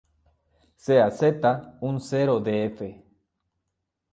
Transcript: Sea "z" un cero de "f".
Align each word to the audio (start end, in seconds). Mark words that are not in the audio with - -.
Sea 0.85 1.07
"z" 1.19 1.21
un 1.79 1.95
cero 2.09 2.39
de 2.39 2.65
"f". 2.65 2.91